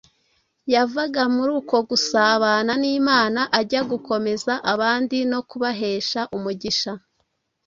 Yavaga 0.73 1.21
muri 1.35 1.51
uko 1.61 1.75
gusabana 1.89 2.71
n’Imana 2.81 3.41
ajya 3.59 3.81
gukomeza 3.91 4.53
abandi 4.73 5.17
no 5.31 5.39
kubahesha 5.49 6.21
umugisha. 6.37 6.91